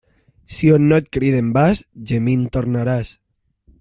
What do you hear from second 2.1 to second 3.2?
gemint tornaràs.